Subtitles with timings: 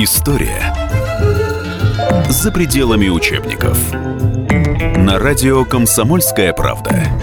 [0.00, 0.72] История
[2.28, 3.76] за пределами учебников.
[4.96, 7.17] На радио «Комсомольская правда».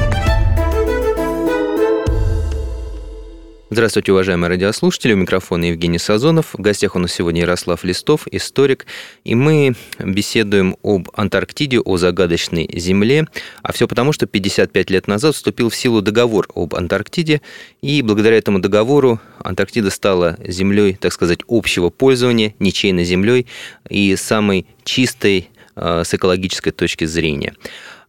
[3.76, 5.12] Здравствуйте, уважаемые радиослушатели.
[5.12, 6.54] У микрофона Евгений Сазонов.
[6.54, 8.86] В гостях у нас сегодня Ярослав Листов, историк.
[9.26, 13.28] И мы беседуем об Антарктиде, о загадочной Земле.
[13.64, 17.42] А все потому, что 55 лет назад вступил в силу договор об Антарктиде.
[17.82, 23.46] И благодаря этому договору Антарктида стала землей, так сказать, общего пользования, ничейной землей
[23.90, 27.54] и самой чистой э, с экологической точки зрения.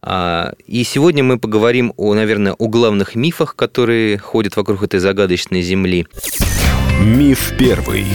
[0.09, 5.61] А, и сегодня мы поговорим, о, наверное, о главных мифах, которые ходят вокруг этой загадочной
[5.61, 6.07] Земли.
[7.01, 8.05] Миф первый.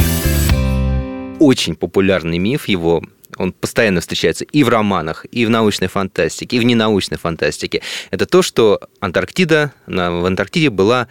[1.39, 3.03] Очень популярный миф, его
[3.37, 7.83] он постоянно встречается и в романах, и в научной фантастике, и в ненаучной фантастике.
[8.11, 11.09] Это то, что Антарктида, в Антарктиде была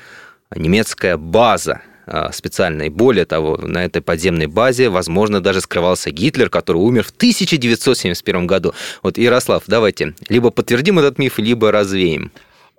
[0.56, 1.82] немецкая база,
[2.34, 2.84] специально.
[2.84, 8.48] И более того, на этой подземной базе, возможно, даже скрывался Гитлер, который умер в 1971
[8.48, 8.74] году.
[9.04, 12.32] Вот, Ярослав, давайте либо подтвердим этот миф, либо развеем.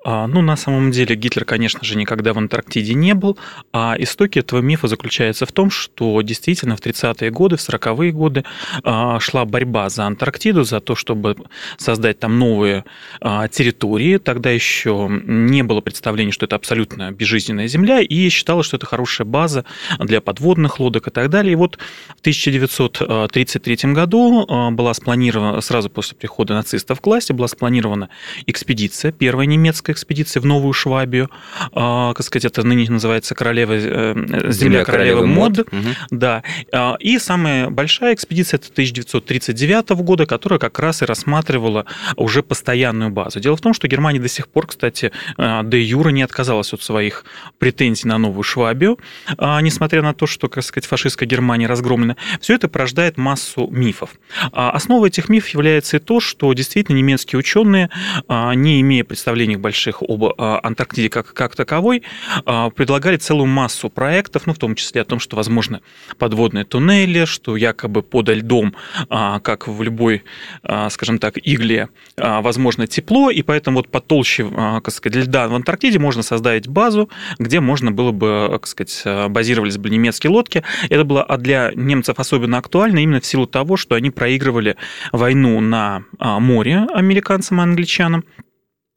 [0.04, 3.38] А, ну, на самом деле, Гитлер, конечно же, никогда в Антарктиде не был,
[3.72, 8.44] а истоки этого мифа заключаются в том, что действительно в 30-е годы, в 40-е годы
[8.82, 11.36] а, шла борьба за Антарктиду, за то, чтобы
[11.78, 12.84] создать там новые
[13.20, 14.18] а, территории.
[14.18, 19.26] Тогда еще не было представления, что это абсолютно безжизненная земля, и считалось, что это хорошая
[19.26, 19.64] база
[20.00, 21.52] для подводных лодок и так далее.
[21.52, 21.78] И вот
[22.16, 28.08] в 1933 году была спланирована, сразу после прихода нацистов к власти, была спланирована
[28.46, 31.30] экспедиция, первая немецкая экспедиции в Новую Швабию.
[31.72, 35.58] А, как сказать, это ныне называется королева, э, Земля, Земля королевы, королевы мод.
[35.58, 35.68] мод.
[35.72, 35.88] Угу.
[36.10, 36.42] Да.
[36.72, 43.10] А, и самая большая экспедиция это 1939 года, которая как раз и рассматривала уже постоянную
[43.10, 43.40] базу.
[43.40, 46.82] Дело в том, что Германия до сих пор, кстати, э, де Юра не отказалась от
[46.82, 47.24] своих
[47.58, 48.98] претензий на Новую Швабию,
[49.38, 52.16] а, несмотря на то, что, как сказать, фашистская Германия разгромлена.
[52.40, 54.10] Все это порождает массу мифов.
[54.52, 57.90] Основой этих мифов является и то, что действительно немецкие ученые,
[58.28, 62.02] не имея представления больших больших об а, Антарктиде как, как таковой,
[62.44, 65.80] а, предлагали целую массу проектов, ну, в том числе о том, что возможно
[66.18, 68.74] подводные туннели, что якобы под льдом,
[69.08, 70.22] а, как в любой,
[70.90, 75.98] скажем так, игле, возможно тепло, и поэтому вот по толще, как сказать, льда в Антарктиде
[75.98, 80.62] можно создать базу, где можно было бы, как сказать, базировались бы немецкие лодки.
[80.88, 84.76] Это было для немцев особенно актуально именно в силу того, что они проигрывали
[85.12, 88.24] войну на море американцам и англичанам,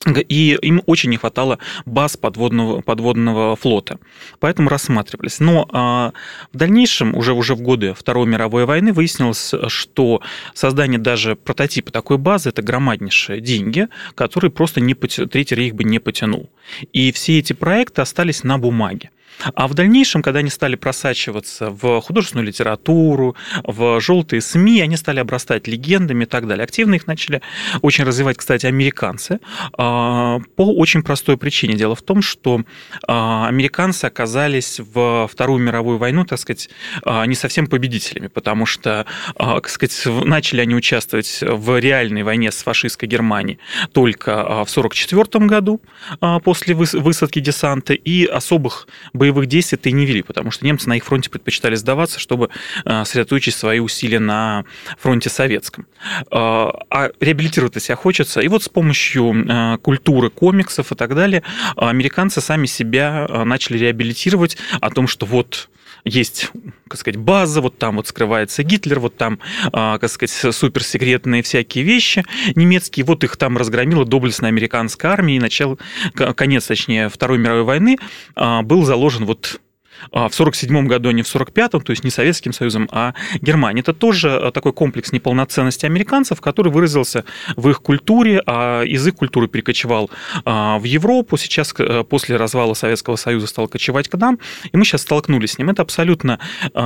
[0.05, 3.99] и им очень не хватало баз подводного, подводного флота.
[4.39, 5.39] Поэтому рассматривались.
[5.39, 6.13] Но а,
[6.53, 10.21] в дальнейшем, уже, уже в годы Второй мировой войны, выяснилось, что
[10.53, 15.25] создание даже прототипа такой базы– это громаднейшие деньги, которые просто не потя...
[15.25, 16.49] Третий рейх бы не потянул.
[16.93, 19.09] И все эти проекты остались на бумаге.
[19.53, 25.19] А в дальнейшем, когда они стали просачиваться в художественную литературу, в желтые СМИ, они стали
[25.19, 26.63] обрастать легендами и так далее.
[26.63, 27.41] Активно их начали
[27.81, 29.39] очень развивать, кстати, американцы
[29.77, 31.75] а, по очень простой причине.
[31.75, 32.61] Дело в том, что
[33.07, 36.69] а, американцы оказались в Вторую мировую войну, так сказать,
[37.03, 39.05] а, не совсем победителями, потому что,
[39.37, 43.59] так сказать, начали они участвовать в реальной войне с фашистской Германией
[43.91, 44.31] только
[44.65, 45.81] в 1944 году
[46.43, 50.97] после высадки десанта, и особых боевых боевых действий-то и не вели, потому что немцы на
[50.97, 52.49] их фронте предпочитали сдаваться, чтобы
[52.85, 54.65] э, сосредоточить свои усилия на
[54.99, 55.87] фронте советском.
[56.03, 58.41] Э, а реабилитировать себя хочется.
[58.41, 61.41] И вот с помощью э, культуры, комиксов и так далее
[61.75, 65.69] американцы сами себя начали реабилитировать о том, что вот
[66.05, 66.51] есть,
[66.87, 69.39] как сказать, база, вот там вот скрывается Гитлер, вот там,
[69.71, 72.23] как сказать, суперсекретные всякие вещи
[72.55, 75.79] немецкие, вот их там разгромила доблестная американская армия, и начал,
[76.35, 77.97] конец, точнее, Второй мировой войны
[78.35, 79.64] был заложен вот а,
[80.11, 83.81] в 1947 году, а не в 1945, то есть не Советским Союзом, а Германией.
[83.81, 87.25] Это тоже а, такой комплекс неполноценности американцев, который выразился
[87.55, 90.09] в их культуре, а язык культуры перекочевал
[90.45, 94.39] в Европу, сейчас э, после развала Советского Союза стал кочевать к нам,
[94.71, 95.69] и мы сейчас столкнулись с ним.
[95.69, 96.39] Это абсолютно,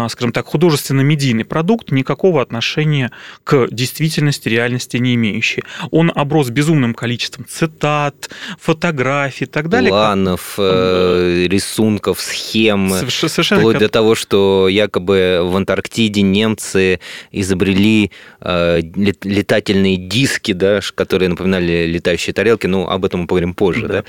[0.10, 3.12] скажем так, художественно-медийный продукт, никакого отношения
[3.44, 5.64] к действительности, реальности не имеющий.
[5.92, 8.30] Он оброс безумным количеством цитат,
[8.60, 9.90] фотографий и так далее.
[9.90, 17.00] Планов, э, рисунков, схем, Совершенно вплоть до того, что якобы в Антарктиде немцы
[17.32, 18.12] изобрели
[18.42, 18.82] э,
[19.24, 23.88] летательные диски, да, которые напоминали летающие тарелки, но об этом мы поговорим позже.
[23.88, 23.94] Да.
[24.00, 24.04] Да?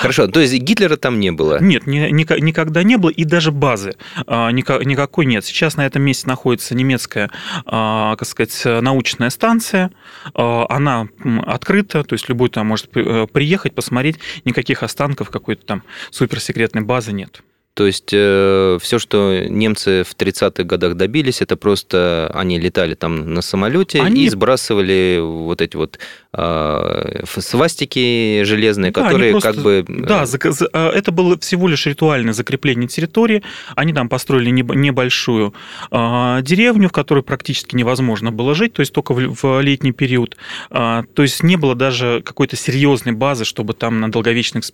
[0.00, 1.60] Хорошо, то есть Гитлера там не было?
[1.60, 3.94] Нет, ни, ни, никогда не было, и даже базы
[4.26, 5.44] а, никакой нет.
[5.44, 7.30] Сейчас на этом месте находится немецкая,
[7.66, 9.90] а, как сказать, научная станция,
[10.34, 11.08] а, она
[11.46, 17.42] открыта, то есть любой там может приехать, посмотреть, никаких останков какой-то там суперсекретной базы нет.
[17.78, 23.34] То есть э, все, что немцы в 30-х годах добились, это просто они летали там
[23.34, 24.24] на самолете они...
[24.24, 26.00] и сбрасывали вот эти вот
[26.32, 29.52] э, свастики железные, да, которые просто...
[29.52, 29.84] как бы...
[29.86, 33.44] Да, э, это было всего лишь ритуальное закрепление территории.
[33.76, 35.54] Они там построили небольшую
[35.92, 40.36] э, деревню, в которой практически невозможно было жить, то есть только в летний период.
[40.70, 44.64] А, то есть не было даже какой-то серьезной базы, чтобы там на долговечных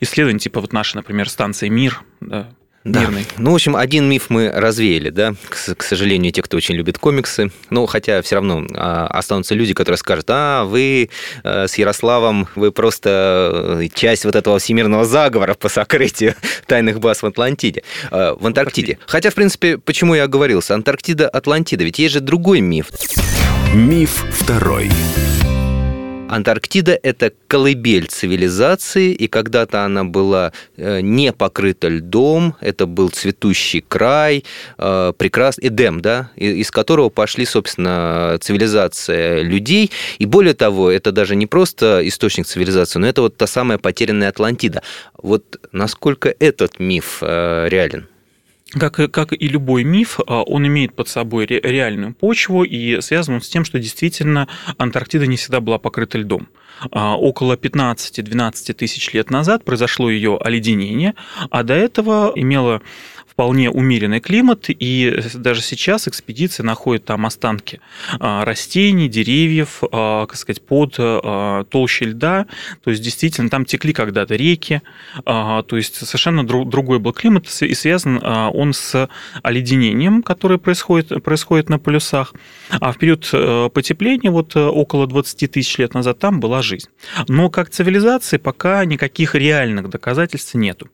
[0.00, 2.48] исследованиях, типа вот наша, например, станция «Мир», да,
[2.84, 3.00] да.
[3.00, 3.26] мирный.
[3.38, 6.98] Ну, в общем, один миф мы развеяли, да, к, к сожалению, те, кто очень любит
[6.98, 7.50] комиксы.
[7.70, 11.10] Ну, хотя все равно а, останутся люди, которые скажут, а, вы
[11.42, 16.34] а, с Ярославом, вы просто э, часть вот этого всемирного заговора по сокрытию
[16.66, 18.98] тайных баз в Атлантиде, а, в Антарктиде.
[19.06, 20.74] Хотя, в принципе, почему я оговорился?
[20.74, 22.88] Антарктида, Атлантида, ведь есть же другой миф.
[23.72, 24.90] Миф второй.
[26.28, 33.84] Антарктида– это колыбель цивилизации, и когда-то она была э, не покрыта льдом, это был цветущий
[33.86, 34.44] край,
[34.78, 39.90] э, прекрасный Эдем, да, из которого пошли, собственно, цивилизация людей.
[40.18, 44.30] И более того, это даже не просто источник цивилизации, но это вот та самая потерянная
[44.30, 44.82] Атлантида.
[45.22, 48.08] Вот насколько этот миф э, реален?
[48.80, 53.42] Как, как и любой миф, а, он имеет под собой реальную почву и связан он
[53.42, 54.48] с тем, что действительно
[54.78, 56.48] Антарктида не всегда была покрыта льдом.
[56.90, 61.14] А, около 15-12 тысяч лет назад произошло ее оледенение,
[61.50, 62.82] а до этого имела
[63.34, 67.80] вполне умеренный климат, и даже сейчас экспедиции находят там останки
[68.20, 72.46] а, растений, деревьев, а, как сказать, под а, толщей льда,
[72.82, 74.82] то есть действительно там текли когда-то реки,
[75.24, 79.08] то есть совершенно другой был климат, и связан он с
[79.42, 82.34] оледенением, которое происходит, происходит на полюсах,
[82.70, 86.88] а в период э, потепления, вот э, около 20 тысяч лет назад, там была жизнь.
[87.28, 90.88] Но как цивилизации пока никаких реальных доказательств нету.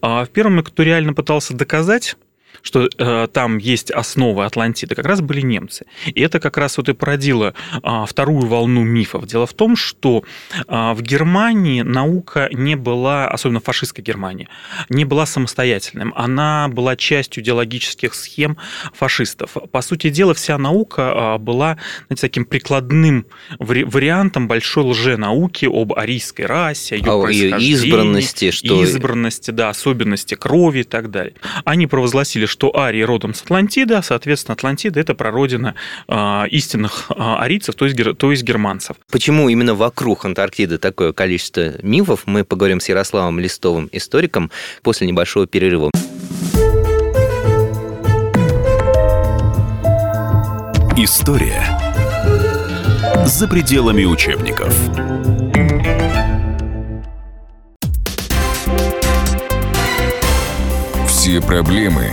[0.00, 2.16] А в первом, кто реально пытался доказать,
[2.62, 5.86] что э, там есть основы Атлантиды, как раз были немцы.
[6.06, 9.26] И это как раз вот и породило э, вторую волну мифов.
[9.26, 10.24] Дело в том, что
[10.66, 14.48] э, в Германии наука не была, особенно в фашистской Германии,
[14.88, 16.12] не была самостоятельным.
[16.16, 18.56] Она была частью идеологических схем
[18.92, 19.56] фашистов.
[19.70, 21.76] По сути дела, вся наука э, была
[22.06, 23.26] знаете, таким прикладным
[23.58, 28.82] вариантом большой лженауки об арийской расе, ее а происхождении, избранности, что...
[28.82, 31.34] избранности, да, особенности крови и так далее.
[31.64, 35.74] Они провозгласили, что арии родом с Атлантиды, а, соответственно, Атлантида– это прародина
[36.08, 38.96] э, истинных э, арийцев, то есть, то есть германцев.
[39.10, 42.22] Почему именно вокруг Антарктиды такое количество мифов?
[42.26, 44.50] Мы поговорим с Ярославом Листовым, историком,
[44.82, 45.90] после небольшого перерыва.
[50.96, 51.62] История
[53.24, 54.74] за пределами учебников.
[61.06, 62.12] Все проблемы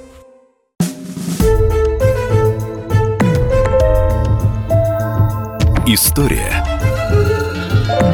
[5.93, 6.63] История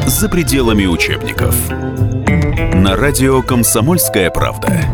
[0.04, 1.54] за пределами учебников
[2.74, 4.84] на радио «Комсомольская правда».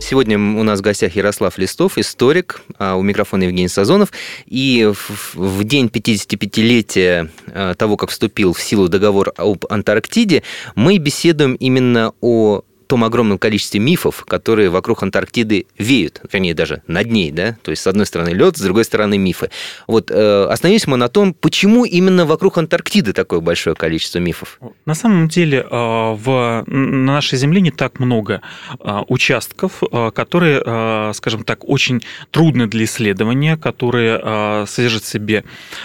[0.00, 4.12] Сегодня у нас в гостях Ярослав Листов, историк, а у микрофона Евгений Сазонов.
[4.46, 4.90] И
[5.34, 10.42] в день 55-летия а, того, как вступил в силу договор об Антарктиде,
[10.74, 17.06] мы беседуем именно о том огромном количестве мифов, которые вокруг Антарктиды веют, вернее, даже над
[17.06, 19.50] ней, да, то есть с одной стороны лед, с другой стороны мифы.
[19.86, 24.58] Вот э, остановились мы на том, почему именно вокруг Антарктиды такое большое количество мифов.
[24.86, 28.42] На самом деле э, в, на нашей Земле не так много
[28.80, 35.44] э, участков, э, которые, скажем так, очень трудны для исследования, которые содержат в себе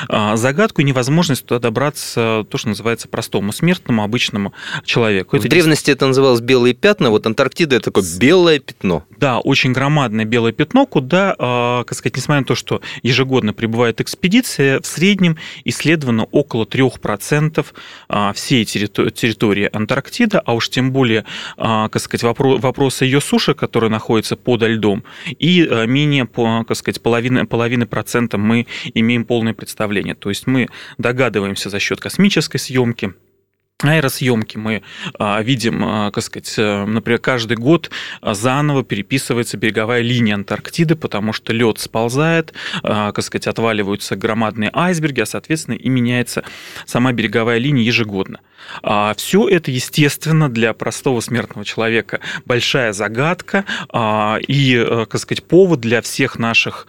[0.09, 4.53] загадку и невозможность туда добраться, то, что называется простому смертному, обычному
[4.85, 5.35] человеку.
[5.35, 9.03] В это древности это называлось белые пятна, понятно, вот Антарктида это такое белое пятно.
[9.17, 14.01] Да, очень громадное белое пятно, куда, э, как сказать, несмотря на то, что ежегодно прибывает
[14.01, 17.73] экспедиция, в среднем исследовано около 3%
[18.09, 21.25] э, всей территории, Антарктиды, а уж тем более,
[21.57, 25.03] э, как сказать, вопрос, вопросы ее суши, которая находится под льдом,
[25.39, 30.15] и менее, как сказать, половины, половины процента мы имеем полное представление.
[30.15, 33.13] То есть мы догадываемся за счет космической съемки,
[33.83, 34.83] аэросъемки мы
[35.19, 37.91] а, видим, а, как сказать, э, например, каждый год
[38.21, 42.53] заново переписывается береговая линия Антарктиды, потому что лед сползает,
[42.83, 46.43] а, как сказать, отваливаются громадные айсберги, а, соответственно, и меняется
[46.85, 48.39] сама береговая линия ежегодно.
[49.17, 53.63] Все это, естественно, для простого смертного человека большая загадка
[54.47, 56.87] и, э, как сказать, повод для всех наших,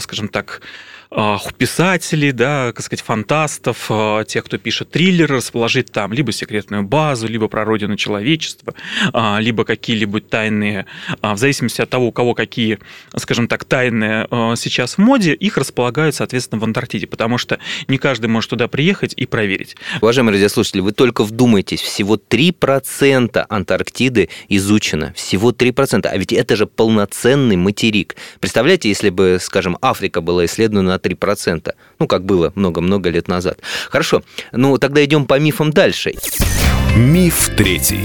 [0.00, 6.12] скажем так, а, писателей, да, так сказать, фантастов, а, тех, кто пишет триллеры, расположить там
[6.12, 8.74] либо секретную базу, либо про родину человечества,
[9.12, 10.86] а, либо какие-либо тайные,
[11.20, 12.78] в зависимости от того, у кого какие,
[13.16, 14.26] скажем так, тайны
[14.56, 19.12] сейчас в моде, их располагают, соответственно, в Антарктиде, потому что не каждый может туда приехать
[19.16, 19.76] и проверить.
[20.00, 26.66] Уважаемые радиослушатели, вы только вдумайтесь, всего 3% Антарктиды изучено, всего 3%, а ведь это же
[26.66, 28.14] полноценный материк.
[28.38, 31.74] Представляете, если бы, скажем, Африка была исследована 3%.
[31.98, 33.58] Ну, как было много-много лет назад.
[33.88, 36.14] Хорошо, ну тогда идем по мифам дальше.
[36.96, 38.04] Миф третий.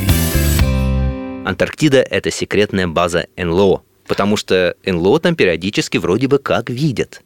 [1.45, 7.21] Антарктида– это секретная база НЛО, потому что НЛО там периодически вроде бы как видят.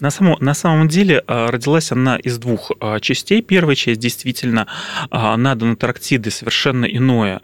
[0.00, 3.42] На, само, на самом деле а, родилась она из двух а, частей.
[3.42, 4.66] Первая часть действительно
[5.10, 7.40] а, над Антарктидой совершенно иное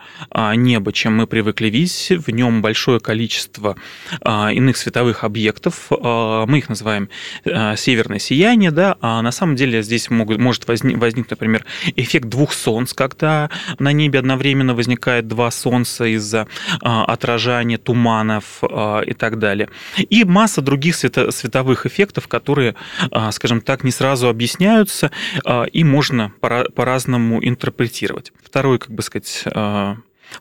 [0.54, 2.12] небо, чем мы привыкли видеть.
[2.26, 3.76] В нем большое количество
[4.25, 5.88] иных световых объектов.
[5.90, 7.08] Мы их называем
[7.44, 11.64] северное сияние, да, а на самом деле здесь могут, может возник, возникнуть, например,
[11.96, 16.49] эффект двух солнц, когда на небе одновременно возникает два солнца из-за
[16.80, 19.68] отражания туманов и так далее.
[19.96, 22.75] И масса других световых эффектов, которые,
[23.10, 25.10] а, скажем так, не сразу объясняются,
[25.44, 28.32] а, и можно по-разному интерпретировать.
[28.42, 29.96] Второй, как бы сказать, а,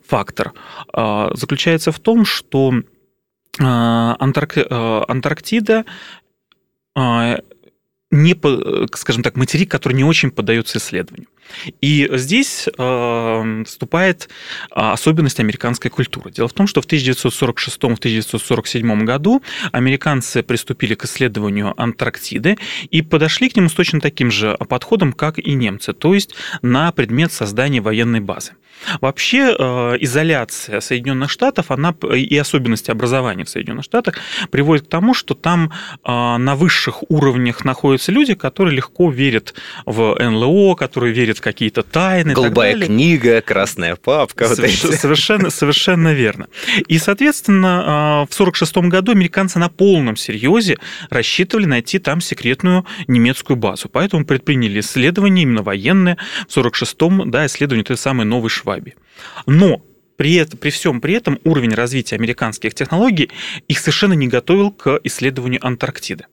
[0.06, 0.52] фактор
[0.92, 2.74] заключается в том, что
[3.58, 5.84] Антарктида
[8.10, 11.28] не, скажем так, материк, который не очень поддается исследованию.
[11.80, 14.28] И здесь э, вступает
[14.70, 16.30] а, особенность американской культуры.
[16.30, 22.56] Дело в том, что в 1946-1947 году американцы приступили к исследованию Антарктиды
[22.90, 26.92] и подошли к нему с точно таким же подходом, как и немцы, то есть на
[26.92, 28.52] предмет создания военной базы.
[29.00, 34.16] Вообще э, изоляция Соединенных Штатов, она и особенности образования в Соединенных Штатах
[34.50, 35.72] приводит к тому, что там
[36.04, 39.54] э, на высших уровнях находятся люди, которые легко верят
[39.86, 42.32] в НЛО, которые верят в какие-то тайны.
[42.32, 44.48] Голубая книга, красная папка.
[44.48, 46.48] Совершенно, вот совершенно, совершенно верно.
[46.88, 50.78] И, соответственно, а, в 1946 году американцы на полном серьезе
[51.10, 53.88] рассчитывали найти там секретную немецкую базу.
[53.88, 58.94] Поэтому предприняли исследование именно военное в 1946-м, да, исследование той самой Новой Шваби.
[59.46, 59.82] Но
[60.16, 63.30] при, этом, при всем при этом уровень развития американских технологий
[63.68, 66.26] их совершенно не готовил к исследованию Антарктиды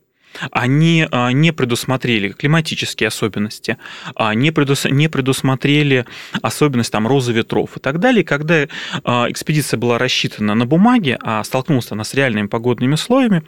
[0.52, 3.78] они а, не предусмотрели климатические особенности,
[4.16, 4.86] а, не, предус...
[4.86, 6.06] не предусмотрели
[6.42, 8.24] особенность там, розы ветров и так далее.
[8.24, 8.68] Когда
[9.04, 13.44] а, экспедиция была рассчитана на бумаге, а столкнулась она с реальными погодными условиями,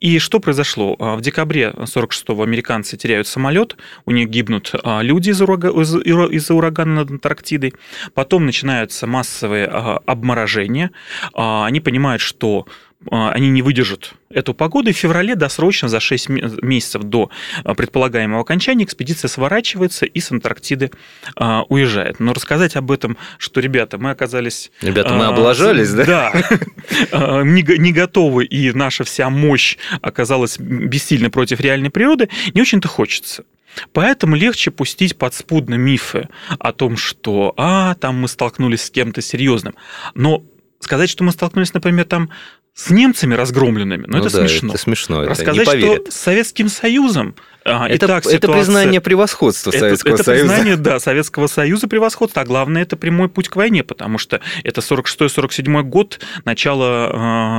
[0.00, 0.96] и что произошло?
[0.98, 7.74] В декабре 46-го американцы теряют самолет, у них гибнут люди из-за из урагана над Антарктидой,
[8.14, 10.90] потом начинаются массовые обморожения,
[11.34, 12.66] они понимают, что
[13.10, 17.30] они не выдержат эту погоду, и в феврале досрочно, за 6 месяцев до
[17.62, 20.90] а, предполагаемого окончания, экспедиция сворачивается и с Антарктиды
[21.36, 22.20] а, уезжает.
[22.20, 24.72] Но рассказать об этом, что, ребята, мы оказались...
[24.80, 26.32] Ребята, мы облажались, да?
[26.32, 33.44] Да, не готовы, и наша вся мощь оказалась бессильна против реальной природы, не очень-то хочется.
[33.92, 39.74] Поэтому легче пустить подспудно мифы о том, что а, там мы столкнулись с кем-то серьезным.
[40.14, 40.42] Но
[40.80, 42.30] сказать, что мы столкнулись, например, там
[42.76, 44.74] с немцами разгромленными, но ну, это да, смешно.
[44.74, 45.22] Это смешно.
[45.22, 50.24] Рассказать, это что с Советским Союзом а, это, так, это признание превосходства это, Советского это
[50.24, 50.44] Союза.
[50.44, 54.42] Это признание, да, Советского Союза превосходства, а главное, это прямой путь к войне, потому что
[54.62, 57.10] это 46-47 год, начало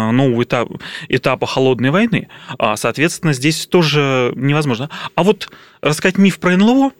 [0.07, 2.29] э, нового этапа, этапа холодной войны.
[2.59, 4.91] А, соответственно, здесь тоже невозможно.
[5.15, 5.49] А вот
[5.81, 6.91] рассказать миф про НЛО,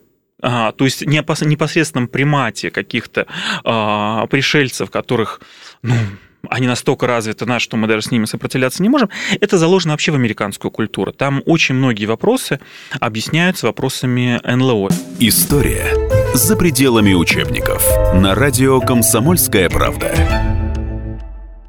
[0.42, 3.28] а, то есть непосредственном примате каких-то
[3.64, 5.40] а, пришельцев, которых,
[5.84, 5.94] ну,
[6.50, 10.12] они настолько развиты нас, что мы даже с ними сопротивляться не можем, это заложено вообще
[10.12, 11.12] в американскую культуру.
[11.12, 12.60] Там очень многие вопросы
[13.00, 14.90] объясняются вопросами НЛО.
[15.20, 15.86] История
[16.34, 17.84] за пределами учебников.
[18.14, 20.14] На радио «Комсомольская правда».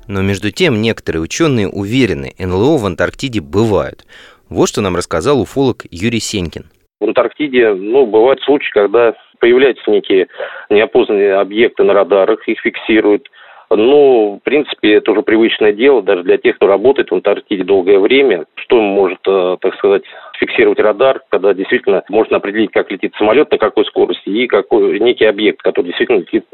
[0.07, 4.07] Но между тем некоторые ученые уверены, НЛО в Антарктиде бывают.
[4.49, 6.65] Вот что нам рассказал уфолог Юрий Сенькин.
[7.01, 10.27] В Антарктиде, ну, бывают случаи, когда появляются некие
[10.71, 13.29] неопознанные объекты на радарах, их фиксируют.
[13.71, 17.99] Ну, в принципе, это уже привычное дело даже для тех, кто работает в Антарктиде долгое
[17.99, 18.47] время.
[18.55, 20.05] Что может, э, так сказать,
[20.39, 25.27] фиксировать радар, когда действительно можно определить, как летит самолет, на какой скорости, и какой некий
[25.27, 26.47] объект, который действительно летит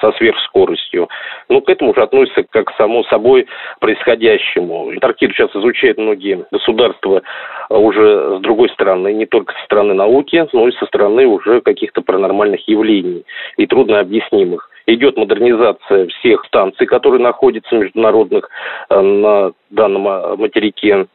[0.00, 1.08] со сверхскоростью.
[1.48, 3.46] Ну, к этому уже относится как само собой
[3.80, 4.90] происходящему.
[4.90, 7.22] Антарктиду сейчас изучают многие государства
[7.68, 12.02] уже с другой стороны, не только со стороны науки, но и со стороны уже каких-то
[12.02, 13.24] паранормальных явлений
[13.56, 18.48] и труднообъяснимых идет модернизация всех станций, которые находятся международных
[18.88, 21.06] э, на данном э, материке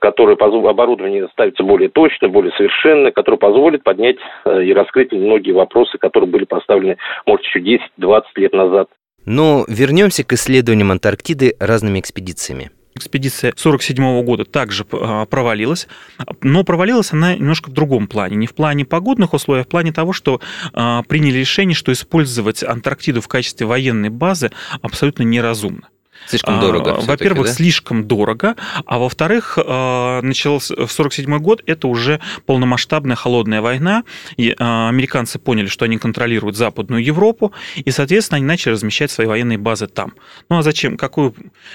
[0.00, 5.96] которое оборудование ставится более точно, более совершенно, которое позволит поднять э, и раскрыть многие вопросы,
[5.96, 7.60] которые были поставлены, может, еще
[7.98, 8.88] 10-20 лет назад.
[9.24, 12.70] Но вернемся к исследованиям Антарктиды разными экспедициями.
[12.96, 15.88] Экспедиция 1947 года также а, провалилась,
[16.42, 18.36] но провалилась она немножко в другом плане.
[18.36, 20.40] Не в плане погодных условий, а в плане того, что
[20.72, 25.88] а, приняли решение, что использовать Антарктиду в качестве военной базы абсолютно неразумно.
[26.26, 26.98] Слишком дорого.
[27.02, 27.52] Во-первых, да?
[27.52, 28.56] слишком дорого,
[28.86, 34.04] а во-вторых, а, начался в 47 год, это уже полномасштабная холодная война,
[34.36, 39.26] и а, американцы поняли, что они контролируют Западную Европу, и, соответственно, они начали размещать свои
[39.26, 40.14] военные базы там.
[40.48, 40.96] Ну а зачем?
[40.96, 41.34] Какую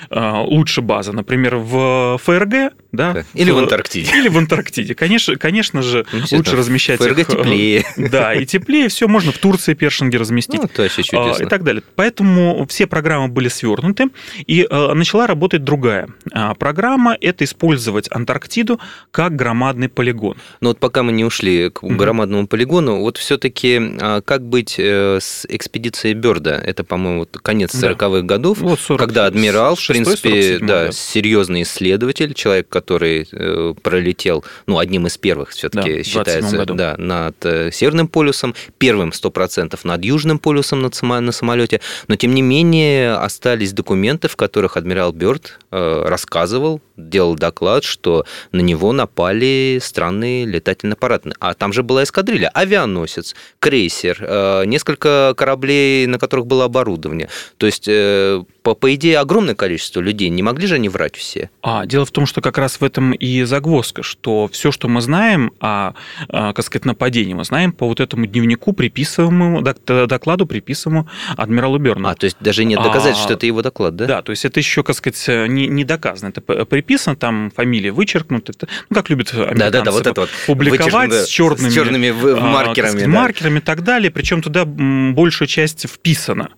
[0.09, 1.11] а, лучше база?
[1.11, 3.23] Например, в ФРГ, да?
[3.33, 4.11] Или в, в Антарктиде.
[4.17, 4.95] Или в Антарктиде.
[4.95, 7.27] Конечно, конечно же, ну, лучше размещать ФРГ их...
[7.27, 7.85] теплее.
[7.97, 10.61] Да, и теплее, все можно в Турции Першинге разместить.
[10.61, 11.43] Ну, то вообще чудесно.
[11.43, 11.83] И так далее.
[11.95, 14.05] Поэтому все программы были свернуты,
[14.45, 17.17] и э, начала работать другая а, программа.
[17.19, 18.79] Это использовать Антарктиду
[19.11, 20.37] как громадный полигон.
[20.61, 22.47] Но вот пока мы не ушли к громадному mm-hmm.
[22.47, 26.51] полигону, вот все-таки а, как быть э, с экспедицией Берда?
[26.51, 28.21] Это, по-моему, конец 40-х да.
[28.21, 34.43] годов, вот 40, когда адмирал, в принципе, да, да, серьезный исследователь, человек, который э, пролетел,
[34.67, 37.35] ну, одним из первых все-таки да, считается, да, над
[37.73, 44.18] Северным полюсом, первым 100% над Южным полюсом на самолете, но тем не менее остались документы,
[44.27, 51.31] в которых адмирал Бёрд э, рассказывал, делал доклад, что на него напали странные летательные аппараты.
[51.39, 57.29] А там же была эскадрилья, авианосец, крейсер, э, несколько кораблей, на которых было оборудование.
[57.57, 60.29] То есть э, по, по идее, огромное количество людей.
[60.29, 61.49] Не могли же они врать все?
[61.61, 65.01] А, дело в том, что как раз в этом и загвоздка, что все, что мы
[65.01, 65.93] знаем о,
[66.27, 72.09] как сказать, нападении, мы знаем по вот этому дневнику, приписываемому, докладу, приписываемому адмиралу Берну.
[72.09, 74.05] А, то есть даже нет доказательств, а, что это его доклад, да?
[74.05, 76.29] Да, то есть это еще, как сказать, не, не доказано.
[76.29, 78.51] Это приписано, там фамилия вычеркнута.
[78.51, 80.29] Это, ну, как любят американцы да, да, да, вот это вот.
[80.47, 82.87] публиковать с черными, с черными маркерами.
[82.87, 83.07] А, сказать, да.
[83.07, 84.11] маркерами и так далее.
[84.11, 86.49] Причем туда большая часть вписана.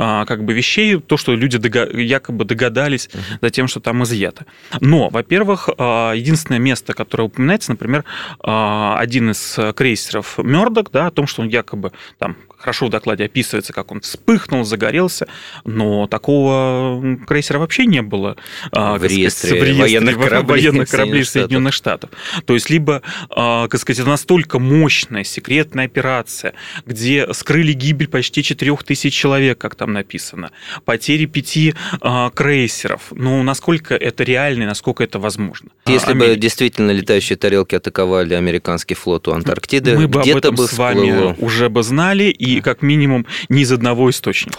[0.00, 1.58] А, как бы вещей, то, что люди
[2.00, 4.46] якобы догадались за тем, что там изъято.
[4.80, 8.04] Но, во-первых, а, единственное место, которое упоминается, например,
[8.38, 13.24] а, один из крейсеров Мёрдок, да, о том, что он якобы там хорошо в докладе
[13.24, 15.28] описывается, как он вспыхнул, загорелся,
[15.64, 18.36] но такого крейсера вообще не было
[18.72, 21.88] в реестре, сказать, в реестре военных кораблей, военных кораблей Соединенных Штатов.
[21.88, 22.10] Штатов.
[22.44, 26.54] То есть либо, как сказать, это настолько мощная секретная операция,
[26.86, 30.50] где скрыли гибель почти 4000 человек, как там написано,
[30.84, 33.02] потери пяти э, крейсеров.
[33.10, 35.70] Ну, насколько это реально и насколько это возможно?
[35.86, 36.34] Если Америка.
[36.34, 40.76] бы действительно летающие тарелки атаковали американский флот у Антарктиды, мы бы об этом бы с
[40.76, 44.58] вами уже бы знали, и как минимум не из одного источника.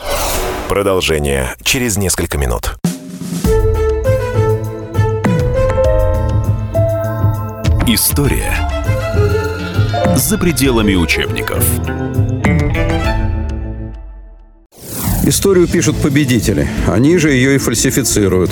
[0.67, 2.75] Продолжение через несколько минут.
[7.87, 8.53] История
[10.15, 11.65] за пределами учебников.
[15.23, 16.67] Историю пишут победители.
[16.87, 18.51] Они же ее и фальсифицируют.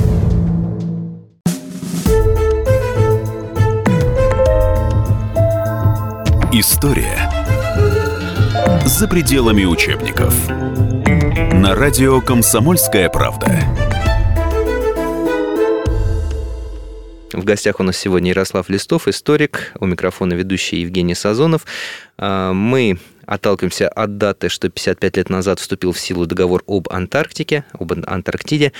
[6.61, 7.17] История
[8.85, 10.47] за пределами учебников.
[10.47, 13.47] На радио «Комсомольская правда».
[17.33, 21.65] В гостях у нас сегодня Ярослав Листов, историк, у микрофона ведущий Евгений Сазонов.
[22.19, 27.65] А, мы отталкиваемся от даты, что 55 лет назад вступил в силу договор об Антарктике,
[27.73, 28.71] об Антарктиде.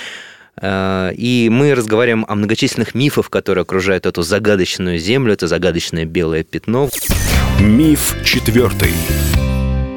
[0.61, 6.43] Э, и мы разговариваем о многочисленных мифах, которые окружают эту загадочную землю, это загадочное белое
[6.43, 6.89] пятно.
[7.61, 8.91] Миф четвертый.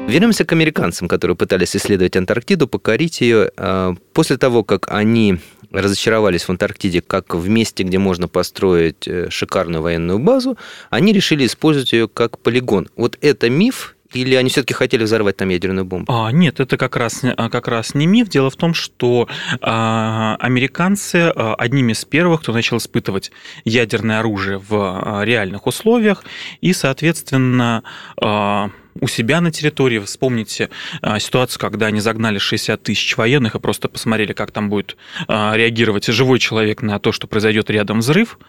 [0.07, 3.49] Вернемся к американцам, которые пытались исследовать Антарктиду, покорить ее.
[3.57, 5.39] Э, после того, как они
[5.71, 10.59] разочаровались в Антарктиде как в месте, где можно построить э, шикарную военную базу,
[10.91, 12.87] они решили использовать ее как полигон.
[12.95, 16.11] Вот это миф или они все-таки хотели взорвать там ядерную бомбу?
[16.11, 18.29] А, нет, это как раз, а, как раз не миф.
[18.29, 19.27] Дело в том, что
[19.61, 23.31] а, американцы а, одними из первых, кто начал испытывать
[23.65, 26.23] ядерное оружие в а, реальных условиях,
[26.61, 27.83] и, соответственно,
[28.19, 28.69] а,
[29.01, 29.99] у себя на территории.
[29.99, 30.69] Вспомните
[31.01, 34.95] а, ситуацию, когда они загнали 60 тысяч военных и просто посмотрели, как там будет
[35.27, 38.39] а, реагировать живой человек на то, что произойдет рядом взрыв.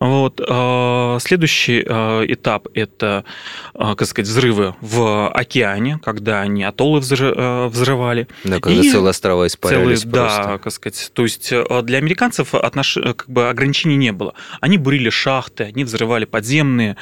[0.00, 0.40] Вот.
[0.46, 3.24] А, следующий этап– это,
[3.74, 8.28] как сказать, взрывы в океане, когда они атоллы взрывали.
[8.44, 10.42] Да, когда и целые острова испарились целые, просто.
[10.42, 11.10] Да, как сказать.
[11.14, 12.98] То есть для американцев отнош...
[13.02, 14.34] как бы ограничений не было.
[14.60, 16.96] Они бурили шахты, они взрывали подземные,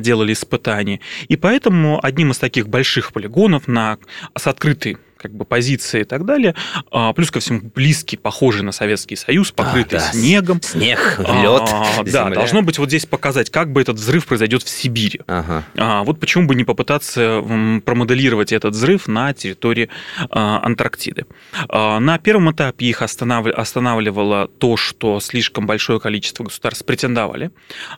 [0.00, 1.00] делали испытания.
[1.28, 3.98] И поэтому одним одним из таких больших полигонов на,
[4.34, 6.54] с открытой как бы позиции и так далее.
[6.90, 10.12] А, плюс ко всему близкий, похожий на Советский Союз, покрытый а, да.
[10.12, 10.60] снегом.
[10.60, 11.62] Снег, лед.
[11.72, 15.22] А, да, должно быть вот здесь показать, как бы этот взрыв произойдет в Сибири.
[15.26, 15.64] Ага.
[15.78, 17.42] А, вот почему бы не попытаться
[17.86, 19.88] промоделировать этот взрыв на территории
[20.28, 21.24] а, Антарктиды.
[21.70, 27.50] А, на первом этапе их останавливало то, что слишком большое количество государств претендовали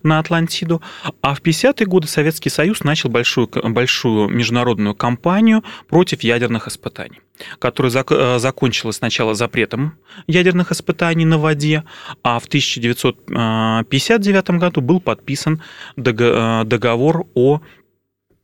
[0.05, 0.81] на Атлантиду,
[1.23, 7.16] а в 50-е годы Советский Союз начал большую, большую международную кампанию против ядерных испытаний
[7.59, 11.85] которая зак- э, закончилась сначала запретом ядерных испытаний на воде,
[12.23, 15.63] а в 1959 году был подписан
[15.97, 17.61] э, договор о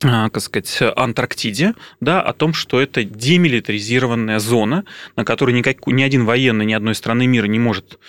[0.03, 6.03] э, как сказать, Антарктиде, да, о том, что это демилитаризированная зона, на которую никак, ни
[6.03, 7.99] один военный ни одной страны мира не может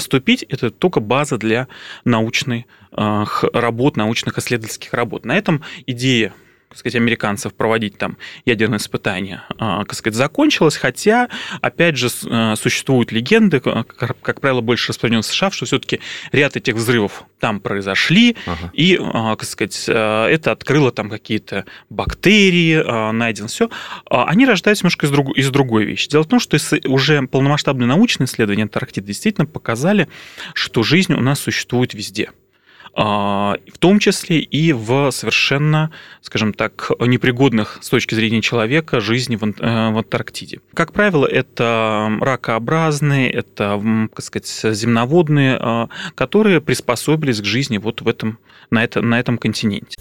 [0.00, 0.42] ступить.
[0.42, 1.68] Это только база для
[2.04, 5.24] научных работ, научных исследовательских работ.
[5.24, 6.32] На этом идея
[6.76, 11.30] так сказать, американцев проводить там ядерные испытания, а, так сказать, закончилась, хотя,
[11.62, 16.00] опять же, э, существуют легенды, как, как правило, больше распространены в США, что все-таки
[16.32, 18.70] ряд этих взрывов там произошли, ага.
[18.74, 23.70] и, так сказать, э, это открыло там какие-то бактерии, а, найдено все.
[24.10, 26.10] А они рождаются немножко из, друг, из другой вещи.
[26.10, 30.08] Дело в том, что уже полномасштабные научные исследования Антарктиды действительно показали,
[30.52, 32.30] что жизнь у нас существует везде.
[32.98, 35.90] А, в том числе и в совершенно,
[36.22, 40.60] скажем так, непригодных с точки зрения человека жизни в э, Антарктиде.
[40.72, 48.08] Как правило, это ракообразные, это, так сказать, земноводные, а, которые приспособились к жизни вот в
[48.08, 48.38] этом,
[48.70, 49.94] на, это, на этом континенте.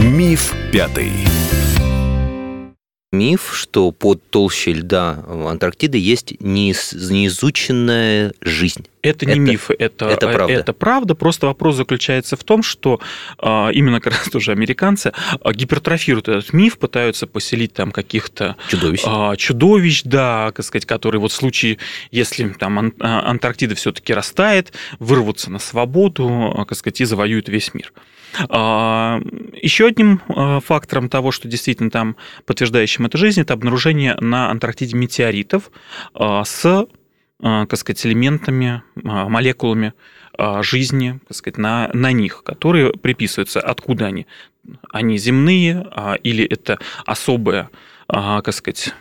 [0.00, 1.12] Миф пятый
[3.12, 8.88] миф, что под толщей льда Антарктиды есть неизученная жизнь.
[9.04, 10.52] Это не это, миф, это, это, правда.
[10.54, 11.14] это правда.
[11.14, 13.00] Просто вопрос заключается в том, что
[13.38, 15.12] а, именно как раз тоже американцы
[15.42, 21.20] а, гипертрофируют этот миф, пытаются поселить там каких-то чудовищ, а, чудовищ да, так сказать, которые
[21.20, 21.78] вот в случае,
[22.10, 27.92] если там Антарктида все-таки растает, вырвутся на свободу, так сказать, и завоюют весь мир.
[28.32, 30.20] Еще одним
[30.62, 35.70] фактором того, что действительно там подтверждающим эту жизнь, это обнаружение на Антарктиде метеоритов
[36.18, 36.86] с
[37.40, 39.92] так а, сказать, элементами, а, молекулами
[40.36, 43.60] а, жизни, так сказать, на, на них, которые приписываются.
[43.60, 44.26] Откуда они?
[44.90, 45.86] Они земные
[46.22, 47.68] или это особая,
[48.08, 48.94] как сказать,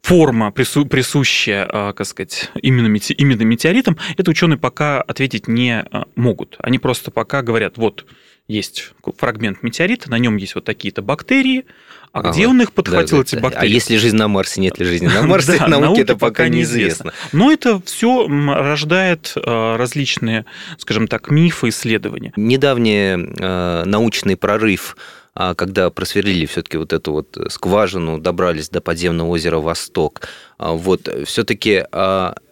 [0.00, 5.84] форма, присущая, как сказать, именно, именно метеоритам, это ученые пока ответить не
[6.14, 6.54] могут.
[6.60, 8.06] Они просто пока говорят, вот
[8.46, 11.64] есть фрагмент метеорита, на нем есть вот такие-то бактерии,
[12.12, 13.64] а, а где он их подхватил, да, эти бактерии?
[13.64, 16.48] А есть ли жизнь на Марсе, нет ли жизни на Марсе, да, науке это пока
[16.48, 17.12] неизвестно.
[17.32, 20.46] Но это все рождает э, различные,
[20.78, 22.32] скажем так, мифы, исследования.
[22.36, 24.96] Недавний э, научный прорыв
[25.38, 30.22] а, когда просверлили все-таки вот эту вот скважину, добрались до подземного озера Восток,
[30.56, 31.84] а, вот все-таки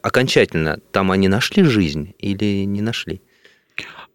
[0.03, 3.23] окончательно там они нашли жизнь или не нашли?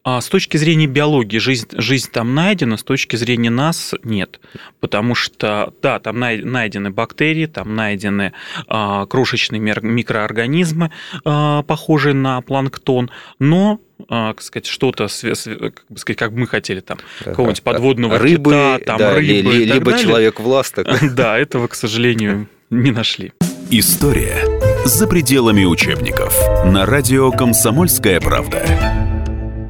[0.04, 4.40] А с точки зрения биологии жизнь, жизнь там найдена, с точки зрения нас нет.
[4.80, 8.34] Потому что, да, там найдены бактерии, там найдены
[8.68, 10.92] а, крошечные микроорганизмы,
[11.26, 16.80] а, похожие на планктон, но а, как сказать, что-то, как бы сказать, как мы хотели,
[16.80, 20.06] там, какого-нибудь подводного рыбы, кита, там, да, рыбы ли, либо далее.
[20.06, 20.88] человек власток.
[21.02, 23.34] Да, этого, к сожалению, не нашли.
[23.70, 24.46] История
[24.86, 28.99] за пределами учебников на радио «Комсомольская правда».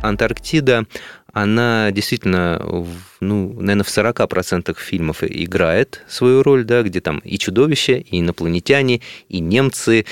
[0.01, 0.85] Антарктида
[1.31, 2.59] она действительно,
[3.19, 9.01] ну, наверное, в 40% фильмов играет свою роль, да, где там и чудовище, и инопланетяне,
[9.27, 10.05] и немцы,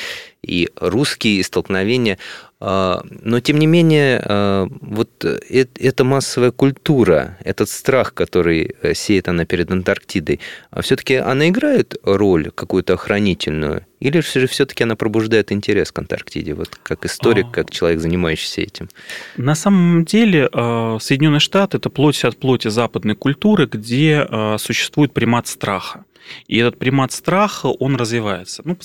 [0.43, 2.17] и русские, и столкновения.
[2.59, 9.27] А, но, тем не менее, а, вот эта массовая культура, этот страх, который э, сеет
[9.27, 10.39] она перед Антарктидой,
[10.71, 13.85] а все-таки она играет роль какую-то охранительную?
[13.99, 18.89] Или же все-таки она пробуждает интерес к Антарктиде, вот как историк, как человек, занимающийся этим?
[19.37, 24.27] На самом деле Соединенные Штаты– это плоть от плоти западной культуры, где
[24.59, 26.05] существует примат страха.
[26.47, 28.61] И этот примат страха, он развивается.
[28.65, 28.77] Ну,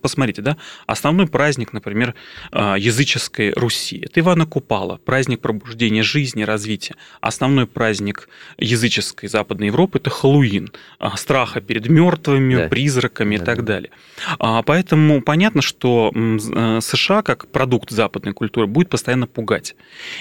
[0.00, 2.14] посмотрите, да, основной праздник, например,
[2.52, 6.96] а, языческой Руси– это Ивана Купала, праздник пробуждения жизни, развития.
[7.20, 12.68] Основной праздник языческой Западной Европы– это Хэллоуин, а, страха перед мертвыми, да.
[12.68, 13.62] призраками да, и так да.
[13.62, 13.90] далее.
[14.38, 16.12] А, поэтому понятно, что
[16.80, 19.74] США, как продукт западной культуры, будет постоянно пугать.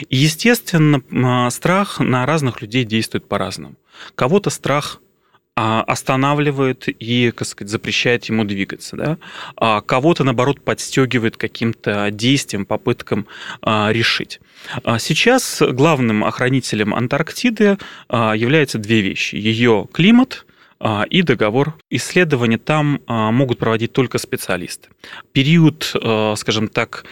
[0.10, 3.76] И, естественно, страх на разных людей действует по-разному.
[4.16, 5.02] Кого-то страх
[5.56, 8.98] останавливает и, как сказать, запрещает ему двигаться.
[8.98, 9.18] Да?
[9.56, 13.26] А кого-то, наоборот, подстегивает каким-то действием, попыткам
[13.62, 14.42] а, решить.
[15.00, 17.78] Сейчас главным охранителем Антарктиды
[18.10, 19.36] являются две вещи.
[19.36, 20.46] Ее климат–
[21.10, 21.78] и договор.
[21.90, 24.90] Исследования там могут проводить только специалисты.
[25.32, 25.96] Период,
[26.38, 27.06] скажем так,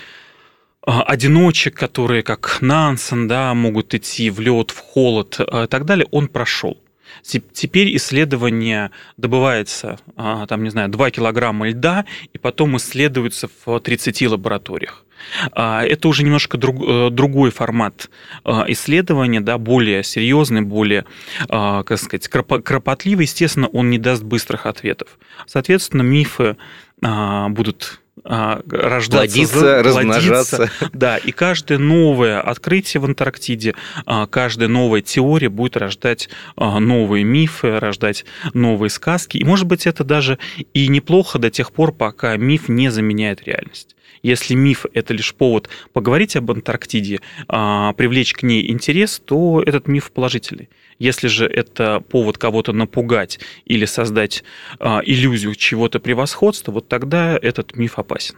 [0.85, 6.27] одиночек, которые как Нансен, да, могут идти в лед, в холод и так далее, он
[6.27, 6.82] прошел.
[7.23, 14.27] Теперь исследование добывается, а, там, не знаю, 2 килограмма льда, и потом исследуется в 30
[14.27, 15.05] лабораториях.
[15.53, 18.09] А, это уже немножко друг, э, другой формат
[18.43, 21.05] а, исследования, да, более серьезный, более,
[21.47, 23.23] как сказать, кропотливый.
[23.23, 25.17] Естественно, он не даст быстрых ответов.
[25.47, 26.57] Соответственно, мифы
[27.01, 30.71] будут рождаться, плодиться, размножаться.
[30.93, 37.23] Да, и каждое новое открытие в Антарктиде, а, каждая новая теория будет рождать а, новые
[37.23, 39.37] мифы, рождать новые сказки.
[39.37, 40.37] И, может быть, это даже
[40.73, 43.95] и неплохо до тех пор, пока миф не заменяет реальность.
[44.21, 50.13] Если миф– это лишь повод поговорить об Антарктиде, привлечь к ней интерес, то этот миф
[50.13, 50.69] положительный.
[50.99, 54.43] Если же это повод кого-то напугать или создать
[54.79, 58.35] а, иллюзию чего-то превосходства, вот тогда этот миф опасен.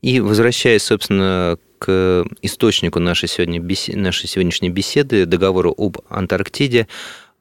[0.00, 3.60] И возвращаясь, собственно, к источнику нашей, сегодня
[3.96, 6.88] нашей сегодняшней беседы, договору об Антарктиде,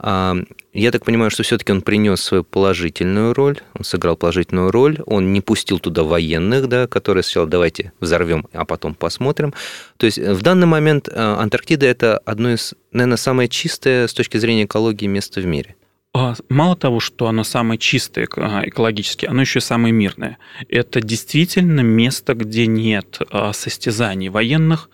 [0.04, 5.32] я так понимаю, что все-таки он принес свою положительную роль, он сыграл положительную роль, он
[5.32, 9.54] не пустил туда военных, да, которые сказали, давайте взорвем, а потом посмотрим.
[9.98, 14.38] То есть в данный момент а, Антарктида это одно из, наверное, самое чистое с точки
[14.38, 15.76] зрения экологии место в мире.
[16.14, 20.40] А, мало того, что оно самое чистое а, экологически, оно еще и самое мирное.
[20.68, 24.90] Это действительно место, где нет а, состязаний военных,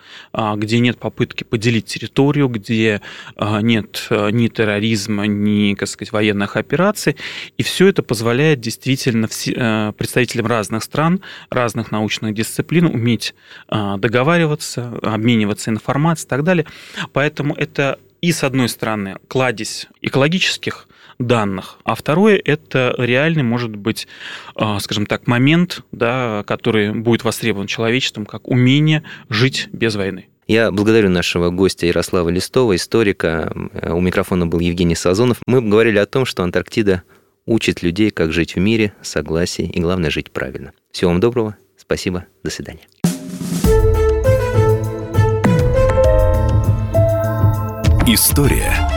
[0.56, 3.02] где нет попытки поделить территорию, где
[3.40, 7.16] нет ни терроризма, ни, как сказать, военных операций.
[7.58, 13.34] И все это позволяет действительно представителям разных стран, разных научных дисциплин уметь
[13.70, 16.66] договариваться, обмениваться информацией и так далее.
[17.14, 20.87] Поэтому это и, с одной стороны, кладезь экологических
[21.20, 24.08] данных, а второе– это реальный, может быть,
[24.56, 30.28] а, скажем так, момент, да, который будет востребован человечеством как умение жить без войны.
[30.48, 33.52] Я благодарю нашего гостя Ярослава Листова, историка.
[33.84, 35.40] У микрофона был Евгений Сазонов.
[35.46, 37.04] Мы говорили о том, что Антарктида
[37.46, 40.72] учит людей, как жить в мире, согласии и, главное, жить правильно.
[40.92, 41.58] Всего вам доброго.
[41.76, 42.26] Спасибо.
[42.44, 42.88] До свидания.
[48.08, 48.97] История